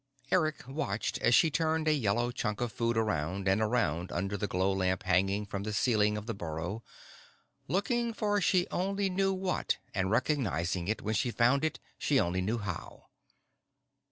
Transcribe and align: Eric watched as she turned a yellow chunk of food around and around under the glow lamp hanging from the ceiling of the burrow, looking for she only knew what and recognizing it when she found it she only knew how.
Eric 0.31 0.67
watched 0.67 1.19
as 1.19 1.35
she 1.35 1.51
turned 1.51 1.87
a 1.87 1.93
yellow 1.93 2.31
chunk 2.31 2.59
of 2.59 2.71
food 2.71 2.97
around 2.97 3.47
and 3.47 3.61
around 3.61 4.11
under 4.11 4.35
the 4.35 4.47
glow 4.47 4.71
lamp 4.73 5.03
hanging 5.03 5.45
from 5.45 5.61
the 5.61 5.73
ceiling 5.73 6.17
of 6.17 6.25
the 6.25 6.33
burrow, 6.33 6.83
looking 7.67 8.11
for 8.11 8.41
she 8.41 8.65
only 8.71 9.11
knew 9.11 9.31
what 9.31 9.77
and 9.93 10.09
recognizing 10.09 10.87
it 10.87 11.03
when 11.03 11.13
she 11.13 11.29
found 11.29 11.63
it 11.63 11.79
she 11.99 12.19
only 12.19 12.41
knew 12.41 12.57
how. 12.57 13.09